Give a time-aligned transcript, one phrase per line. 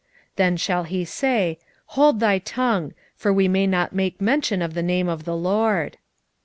[0.35, 1.59] Then shall he say,
[1.93, 5.99] Hold thy tongue: for we may not make mention of the name of the LORD.